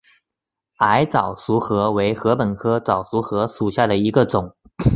[0.77, 4.55] 矮早熟禾为禾本科早熟禾属下的一个种。